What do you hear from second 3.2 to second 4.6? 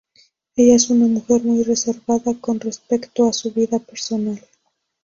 a su vida personal.